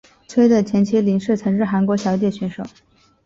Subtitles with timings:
[0.27, 2.63] 崔的前妻林氏曾是韩国小姐选手。